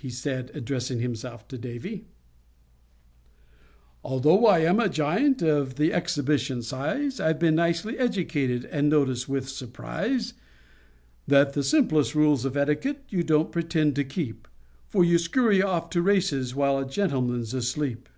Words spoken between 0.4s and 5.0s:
addressing himself to Davy: _Although I am a